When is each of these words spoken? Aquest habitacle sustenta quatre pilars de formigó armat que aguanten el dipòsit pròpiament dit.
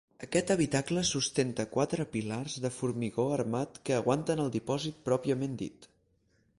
Aquest 0.25 0.51
habitacle 0.53 1.01
sustenta 1.09 1.65
quatre 1.75 2.07
pilars 2.15 2.55
de 2.65 2.73
formigó 2.79 3.27
armat 3.37 3.79
que 3.89 3.97
aguanten 3.99 4.43
el 4.47 4.53
dipòsit 4.57 5.01
pròpiament 5.11 5.59
dit. 5.63 5.89